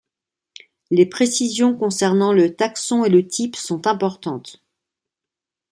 Les 0.89 1.05
précisions 1.05 1.77
concernant 1.77 2.33
le 2.33 2.55
taxon 2.55 3.03
et 3.05 3.09
le 3.11 3.27
type 3.27 3.55
sont 3.55 3.85
importantes. 3.85 4.59